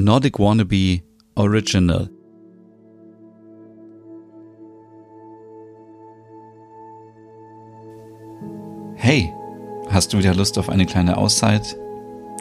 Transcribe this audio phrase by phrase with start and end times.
[0.00, 1.02] Nordic Wannabe
[1.34, 2.08] Original.
[8.94, 9.32] Hey,
[9.88, 11.76] hast du wieder Lust auf eine kleine Auszeit?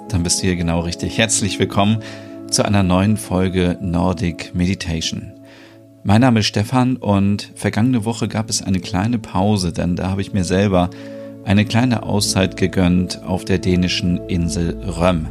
[0.07, 1.17] Dann bist du hier genau richtig.
[1.17, 2.04] Herzlich willkommen
[2.51, 5.34] zu einer neuen Folge Nordic Meditation.
[6.04, 10.21] Mein Name ist Stefan und vergangene Woche gab es eine kleine Pause, denn da habe
[10.21, 10.92] ich mir selber
[11.48, 15.27] eine kleine Auszeit gegönnt auf der dänischen Insel Röm.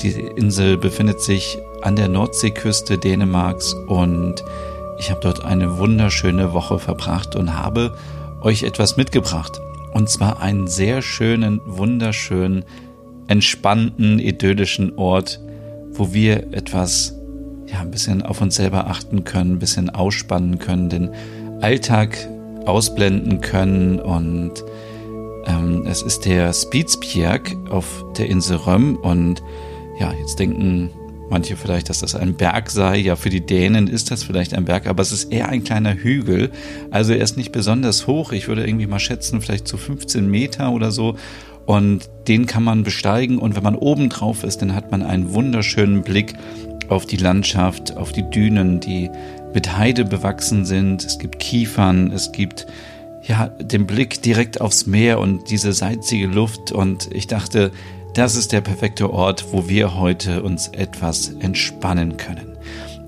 [0.00, 4.44] Die Insel befindet sich an der Nordseeküste Dänemarks und
[5.00, 7.96] ich habe dort eine wunderschöne Woche verbracht und habe
[8.42, 9.60] euch etwas mitgebracht.
[9.92, 12.64] Und zwar einen sehr schönen, wunderschönen,
[13.26, 15.40] entspannten, idyllischen Ort,
[15.90, 17.16] wo wir etwas,
[17.66, 21.10] ja, ein bisschen auf uns selber achten können, ein bisschen ausspannen können, den
[21.60, 22.16] Alltag
[22.66, 24.62] ausblenden können und
[25.86, 29.42] es ist der Spitzbjerg auf der Insel Röm und
[29.98, 30.90] ja, jetzt denken
[31.30, 32.96] manche vielleicht, dass das ein Berg sei.
[32.98, 35.94] Ja, für die Dänen ist das vielleicht ein Berg, aber es ist eher ein kleiner
[35.94, 36.50] Hügel.
[36.90, 38.32] Also er ist nicht besonders hoch.
[38.32, 41.16] Ich würde irgendwie mal schätzen, vielleicht zu so 15 Meter oder so.
[41.64, 45.34] Und den kann man besteigen und wenn man oben drauf ist, dann hat man einen
[45.34, 46.34] wunderschönen Blick
[46.88, 49.10] auf die Landschaft, auf die Dünen, die
[49.52, 51.04] mit Heide bewachsen sind.
[51.04, 52.66] Es gibt Kiefern, es gibt
[53.26, 57.72] ja den Blick direkt aufs Meer und diese salzige Luft und ich dachte,
[58.14, 62.56] das ist der perfekte Ort, wo wir heute uns etwas entspannen können.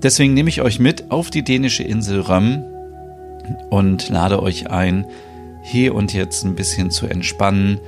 [0.03, 2.63] Deswegen nehme ich euch mit auf die dänische Insel Röm
[3.69, 5.05] und lade euch ein,
[5.63, 7.79] hier und jetzt ein bisschen zu entspannen,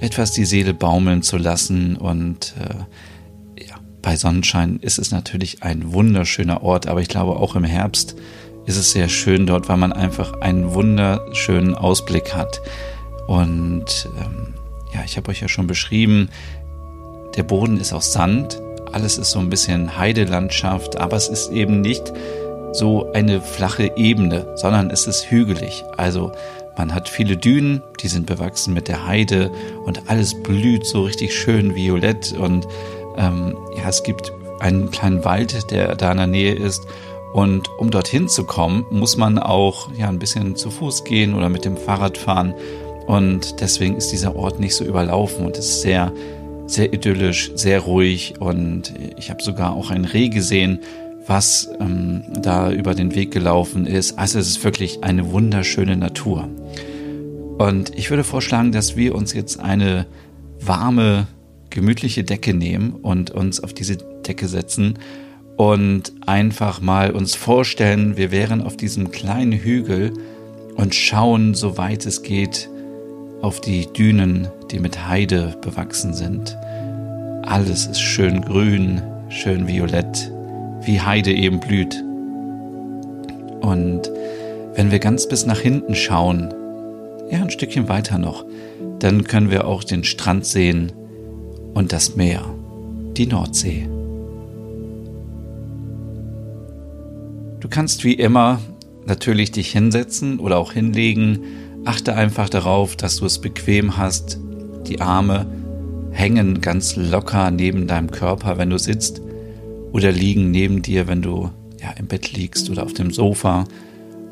[0.00, 5.92] etwas die Seele baumeln zu lassen und äh, ja, bei Sonnenschein ist es natürlich ein
[5.92, 8.16] wunderschöner Ort, aber ich glaube auch im Herbst
[8.66, 12.60] ist es sehr schön dort, weil man einfach einen wunderschönen Ausblick hat.
[13.26, 14.54] Und ähm,
[14.92, 16.30] ja, ich habe euch ja schon beschrieben,
[17.36, 18.60] der Boden ist aus Sand,
[18.92, 22.12] alles ist so ein bisschen Heidelandschaft, aber es ist eben nicht
[22.72, 25.84] so eine flache Ebene, sondern es ist hügelig.
[25.96, 26.32] Also
[26.76, 29.50] man hat viele Dünen, die sind bewachsen mit der Heide
[29.84, 32.66] und alles blüht so richtig schön violett und
[33.16, 36.86] ähm, ja, es gibt einen kleinen Wald, der da in der Nähe ist
[37.32, 41.48] und um dorthin zu kommen, muss man auch ja ein bisschen zu Fuß gehen oder
[41.48, 42.54] mit dem Fahrrad fahren
[43.06, 46.12] und deswegen ist dieser Ort nicht so überlaufen und ist sehr
[46.66, 50.78] sehr idyllisch, sehr ruhig und ich habe sogar auch ein Reh gesehen,
[51.26, 54.18] was ähm, da über den Weg gelaufen ist.
[54.18, 56.48] Also es ist wirklich eine wunderschöne Natur.
[57.58, 60.06] Und ich würde vorschlagen, dass wir uns jetzt eine
[60.60, 61.26] warme,
[61.70, 64.98] gemütliche Decke nehmen und uns auf diese Decke setzen
[65.56, 70.12] und einfach mal uns vorstellen, wir wären auf diesem kleinen Hügel
[70.76, 72.68] und schauen, soweit es geht,
[73.42, 76.56] auf die Dünen, die mit Heide bewachsen sind.
[77.42, 80.32] Alles ist schön grün, schön violett,
[80.82, 82.02] wie Heide eben blüht.
[83.60, 84.10] Und
[84.74, 86.54] wenn wir ganz bis nach hinten schauen,
[87.30, 88.44] ja, ein Stückchen weiter noch,
[89.00, 90.92] dann können wir auch den Strand sehen
[91.74, 92.44] und das Meer,
[93.16, 93.88] die Nordsee.
[97.62, 98.58] Du kannst wie immer
[99.06, 101.44] natürlich dich hinsetzen oder auch hinlegen.
[101.84, 104.40] Achte einfach darauf, dass du es bequem hast.
[104.88, 105.46] Die Arme
[106.10, 109.22] hängen ganz locker neben deinem Körper, wenn du sitzt,
[109.92, 113.66] oder liegen neben dir, wenn du ja, im Bett liegst oder auf dem Sofa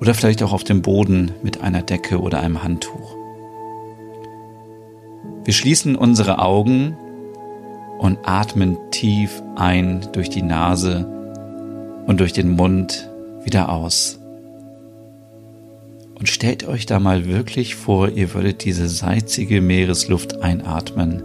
[0.00, 3.14] oder vielleicht auch auf dem Boden mit einer Decke oder einem Handtuch.
[5.44, 6.96] Wir schließen unsere Augen
[8.00, 11.06] und atmen tief ein durch die Nase
[12.08, 13.09] und durch den Mund
[13.44, 14.18] wieder aus.
[16.18, 21.22] Und stellt euch da mal wirklich vor, ihr würdet diese salzige Meeresluft einatmen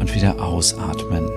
[0.00, 1.28] und wieder ausatmen.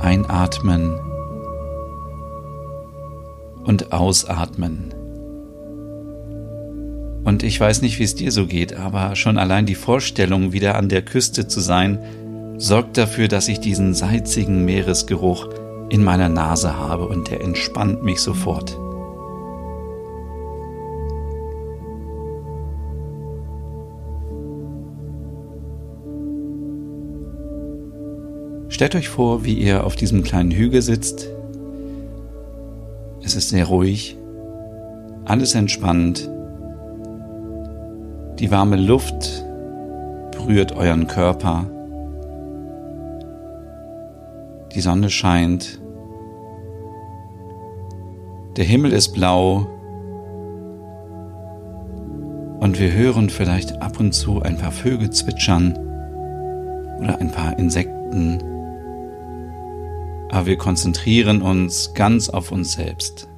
[0.00, 0.98] Einatmen
[3.64, 5.01] und ausatmen.
[7.24, 10.74] Und ich weiß nicht, wie es dir so geht, aber schon allein die Vorstellung, wieder
[10.76, 11.98] an der Küste zu sein,
[12.58, 15.48] sorgt dafür, dass ich diesen salzigen Meeresgeruch
[15.88, 18.78] in meiner Nase habe und der entspannt mich sofort.
[28.68, 31.28] Stellt euch vor, wie ihr auf diesem kleinen Hügel sitzt.
[33.22, 34.16] Es ist sehr ruhig,
[35.24, 36.28] alles entspannt.
[38.42, 39.46] Die warme Luft
[40.32, 41.64] berührt euren Körper.
[44.74, 45.80] Die Sonne scheint.
[48.56, 49.68] Der Himmel ist blau.
[52.62, 55.76] und wir hören vielleicht ab und zu ein paar Vögel zwitschern
[57.00, 58.38] oder ein paar Insekten,
[60.30, 63.31] aber wir konzentrieren uns ganz auf uns selbst.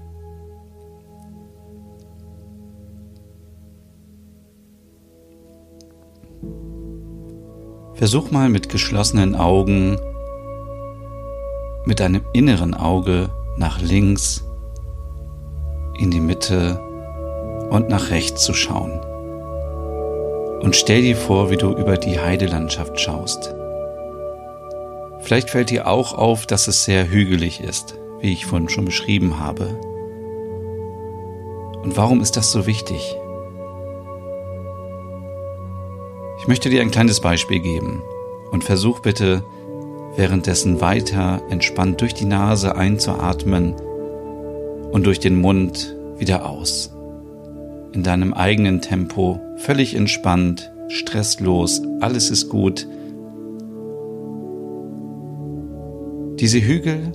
[7.95, 9.99] Versuch mal mit geschlossenen Augen,
[11.85, 14.45] mit deinem inneren Auge nach links,
[15.97, 16.81] in die Mitte
[17.71, 19.01] und nach rechts zu schauen.
[20.61, 23.55] Und stell dir vor, wie du über die Heidelandschaft schaust.
[25.21, 29.39] Vielleicht fällt dir auch auf, dass es sehr hügelig ist, wie ich vorhin schon beschrieben
[29.39, 29.67] habe.
[31.83, 33.17] Und warum ist das so wichtig?
[36.45, 38.03] Ich möchte dir ein kleines Beispiel geben
[38.51, 39.43] und versuch bitte
[40.15, 43.73] währenddessen weiter entspannt durch die Nase einzuatmen
[44.93, 46.95] und durch den Mund wieder aus.
[47.95, 52.87] In deinem eigenen Tempo, völlig entspannt, stresslos, alles ist gut.
[56.41, 57.13] Diese Hügel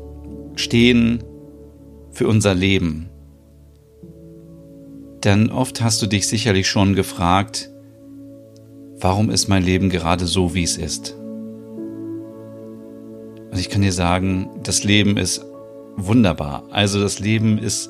[0.56, 1.24] stehen
[2.10, 3.10] für unser Leben.
[5.24, 7.70] Denn oft hast du dich sicherlich schon gefragt,
[9.00, 11.16] warum ist mein Leben gerade so, wie es ist?
[13.52, 15.44] Und ich kann dir sagen, das Leben ist
[15.96, 16.64] wunderbar.
[16.72, 17.90] Also das Leben ist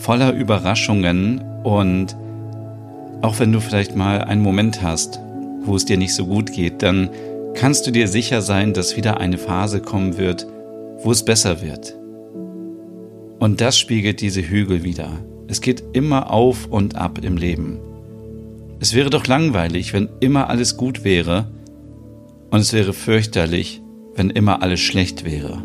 [0.00, 2.16] voller Überraschungen und
[3.22, 5.20] auch wenn du vielleicht mal einen Moment hast,
[5.62, 7.10] wo es dir nicht so gut geht, dann
[7.54, 10.46] kannst du dir sicher sein, dass wieder eine Phase kommen wird,
[11.02, 11.96] wo es besser wird.
[13.38, 15.10] Und das spiegelt diese Hügel wieder.
[15.48, 17.80] Es geht immer auf und ab im Leben.
[18.78, 21.46] Es wäre doch langweilig, wenn immer alles gut wäre,
[22.50, 23.82] und es wäre fürchterlich,
[24.14, 25.62] wenn immer alles schlecht wäre.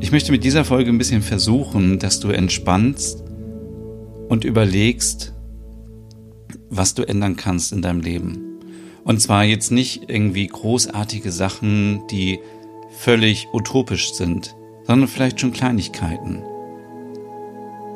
[0.00, 3.22] Ich möchte mit dieser Folge ein bisschen versuchen, dass du entspannst
[4.28, 5.34] und überlegst,
[6.70, 8.60] was du ändern kannst in deinem Leben.
[9.04, 12.40] Und zwar jetzt nicht irgendwie großartige Sachen, die
[12.90, 14.56] völlig utopisch sind,
[14.86, 16.42] sondern vielleicht schon Kleinigkeiten.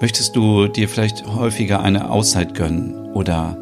[0.01, 3.57] Möchtest du dir vielleicht häufiger eine Auszeit gönnen oder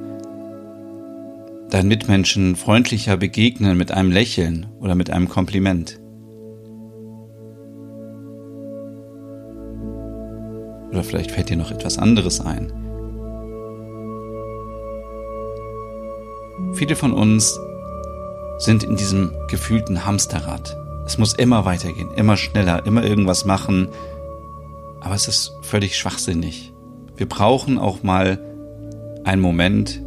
[1.70, 5.98] deinen Mitmenschen freundlicher begegnen mit einem Lächeln oder mit einem Kompliment?
[10.90, 12.70] Oder vielleicht fällt dir noch etwas anderes ein.
[16.74, 17.58] Viele von uns
[18.58, 20.76] sind in diesem gefühlten Hamsterrad.
[21.06, 23.88] Es muss immer weitergehen, immer schneller, immer irgendwas machen,
[25.06, 26.72] aber es ist völlig schwachsinnig.
[27.16, 28.40] Wir brauchen auch mal
[29.22, 30.02] einen Moment,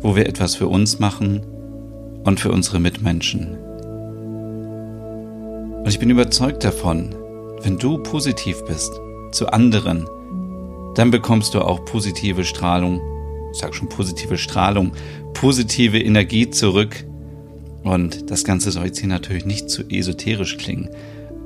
[0.00, 1.44] wo wir etwas für uns machen
[2.22, 3.58] und für unsere Mitmenschen.
[5.78, 7.16] Und ich bin überzeugt davon,
[7.62, 8.92] wenn du positiv bist
[9.32, 10.06] zu anderen,
[10.94, 13.00] dann bekommst du auch positive Strahlung,
[13.52, 14.92] ich sag schon positive Strahlung,
[15.32, 17.04] positive Energie zurück.
[17.82, 20.90] Und das Ganze soll jetzt hier natürlich nicht zu esoterisch klingen.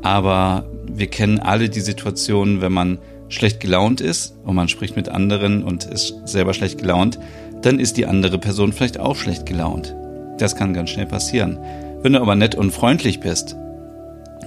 [0.02, 2.98] Aber wir kennen alle die Situation, wenn man
[3.28, 7.18] schlecht gelaunt ist und man spricht mit anderen und ist selber schlecht gelaunt,
[7.62, 9.94] dann ist die andere Person vielleicht auch schlecht gelaunt.
[10.38, 11.58] Das kann ganz schnell passieren.
[12.02, 13.56] Wenn du aber nett und freundlich bist,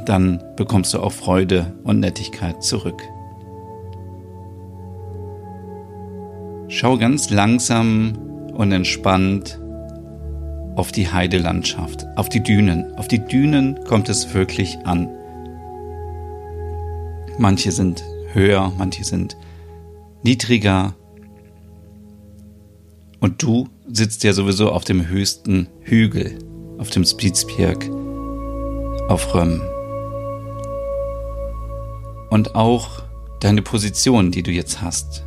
[0.06, 3.02] dann bekommst du auch Freude und Nettigkeit zurück.
[6.70, 8.18] Schau ganz langsam
[8.54, 9.60] und entspannt
[10.76, 12.96] auf die Heidelandschaft, auf die Dünen.
[12.98, 15.10] Auf die Dünen kommt es wirklich an.
[17.42, 19.36] Manche sind höher, manche sind
[20.22, 20.94] niedriger.
[23.20, 26.38] Und du sitzt ja sowieso auf dem höchsten Hügel,
[26.78, 27.90] auf dem Spitzberg,
[29.08, 29.60] auf Röm.
[32.30, 33.02] Und auch
[33.40, 35.26] deine Position, die du jetzt hast,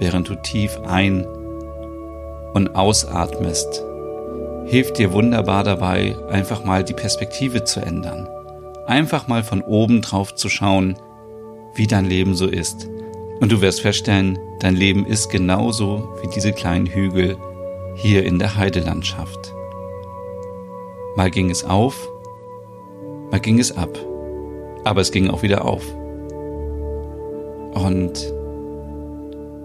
[0.00, 1.24] während du tief ein-
[2.54, 3.84] und ausatmest,
[4.66, 8.28] hilft dir wunderbar dabei, einfach mal die Perspektive zu ändern.
[8.88, 10.96] Einfach mal von oben drauf zu schauen,
[11.80, 12.90] wie dein Leben so ist.
[13.40, 17.38] Und du wirst feststellen, dein Leben ist genauso wie diese kleinen Hügel
[17.94, 19.54] hier in der Heidelandschaft.
[21.16, 22.06] Mal ging es auf,
[23.30, 23.98] mal ging es ab,
[24.84, 25.82] aber es ging auch wieder auf.
[27.72, 28.30] Und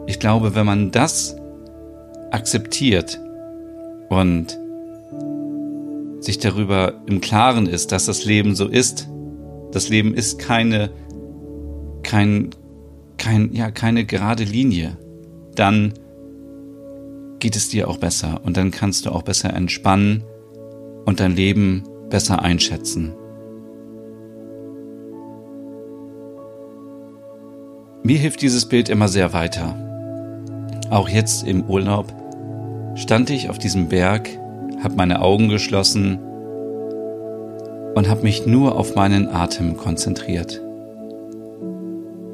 [0.06, 1.36] ich glaube, wenn man das
[2.32, 3.20] akzeptiert
[4.08, 4.58] und
[6.22, 9.10] sich darüber im Klaren ist, dass das Leben so ist,
[9.74, 10.92] das Leben ist keine
[12.06, 12.52] kein,
[13.18, 14.98] kein, ja, keine gerade Linie,
[15.56, 15.94] dann
[17.40, 20.24] geht es dir auch besser und dann kannst du auch besser entspannen
[21.06, 23.14] und dein Leben besser einschätzen.
[28.04, 29.82] Mir hilft dieses Bild immer sehr weiter.
[30.92, 32.14] auch jetzt im Urlaub,
[32.94, 34.30] stand ich auf diesem Berg,
[34.84, 36.20] habe meine Augen geschlossen
[37.96, 40.65] und habe mich nur auf meinen Atem konzentriert.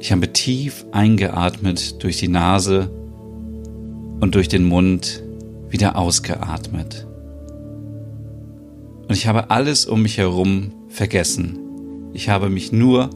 [0.02, 2.90] Ich habe tief eingeatmet durch die Nase
[4.18, 5.22] und durch den Mund
[5.68, 7.06] wieder ausgeatmet.
[9.06, 11.56] Und ich habe alles um mich herum vergessen.
[12.14, 13.10] Ich habe mich nur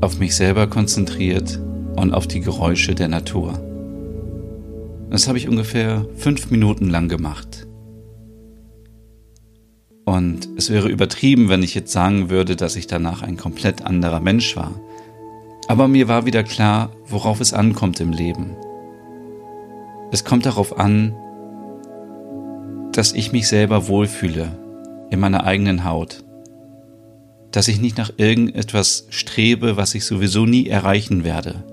[0.00, 1.60] auf mich selber konzentriert
[1.96, 3.60] und auf die Geräusche der Natur.
[5.10, 7.66] Das habe ich ungefähr fünf Minuten lang gemacht.
[10.06, 14.20] Und es wäre übertrieben, wenn ich jetzt sagen würde, dass ich danach ein komplett anderer
[14.20, 14.72] Mensch war.
[15.68, 18.56] Aber mir war wieder klar, worauf es ankommt im Leben.
[20.12, 21.14] Es kommt darauf an,
[22.92, 24.48] dass ich mich selber wohlfühle
[25.10, 26.24] in meiner eigenen Haut.
[27.50, 31.64] Dass ich nicht nach irgendetwas strebe, was ich sowieso nie erreichen werde.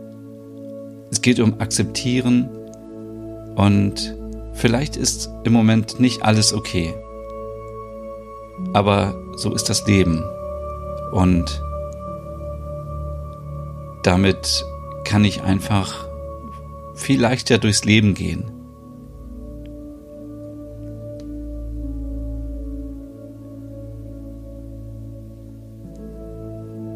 [1.11, 2.49] Es geht um Akzeptieren
[3.55, 4.15] und
[4.53, 6.93] vielleicht ist im Moment nicht alles okay.
[8.73, 10.23] Aber so ist das Leben.
[11.11, 11.62] Und
[14.03, 14.65] damit
[15.05, 16.07] kann ich einfach
[16.95, 18.51] viel leichter durchs Leben gehen.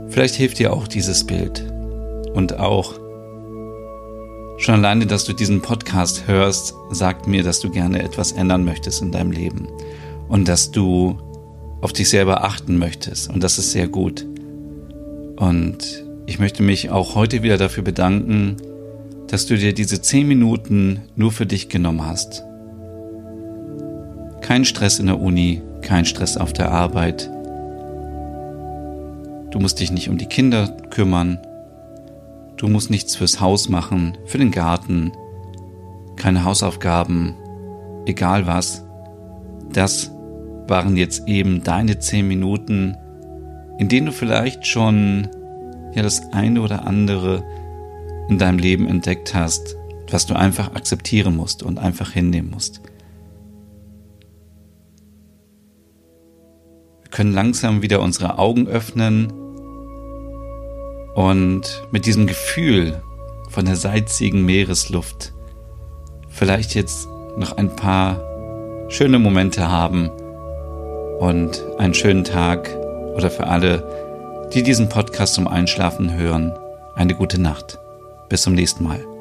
[0.09, 1.61] Vielleicht hilft dir auch dieses Bild
[2.33, 2.93] und auch
[4.57, 9.01] schon alleine, dass du diesen Podcast hörst, sagt mir, dass du gerne etwas ändern möchtest
[9.01, 9.67] in deinem Leben
[10.27, 11.19] und dass du
[11.81, 13.29] auf dich selber achten möchtest.
[13.29, 14.25] Und das ist sehr gut.
[15.35, 18.57] Und ich möchte mich auch heute wieder dafür bedanken,
[19.27, 22.43] dass du dir diese zehn Minuten nur für dich genommen hast.
[24.41, 27.29] Kein Stress in der Uni, kein Stress auf der Arbeit.
[29.51, 31.39] Du musst dich nicht um die Kinder kümmern.
[32.57, 35.13] Du musst nichts fürs Haus machen, für den Garten.
[36.17, 37.35] Keine Hausaufgaben,
[38.05, 38.83] egal was.
[39.71, 40.11] Das
[40.67, 42.97] waren jetzt eben deine zehn Minuten,
[43.79, 45.29] in denen du vielleicht schon
[45.97, 47.43] ja das eine oder andere
[48.29, 49.75] in deinem Leben entdeckt hast,
[50.09, 52.81] was du einfach akzeptieren musst und einfach hinnehmen musst.
[57.01, 59.31] Wir können langsam wieder unsere Augen öffnen
[61.15, 63.01] und mit diesem Gefühl
[63.49, 65.33] von der salzigen Meeresluft
[66.29, 68.21] vielleicht jetzt noch ein paar
[68.89, 70.09] schöne Momente haben
[71.19, 72.69] und einen schönen Tag
[73.15, 74.06] oder für alle,
[74.53, 76.57] die diesen Podcast zum Einschlafen hören,
[76.95, 77.77] eine gute Nacht.
[78.29, 79.16] Bis zum nächsten Mal.